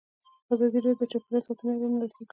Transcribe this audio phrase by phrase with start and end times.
[0.53, 2.29] ازادي راډیو د چاپیریال ساتنه اړوند مرکې کړي.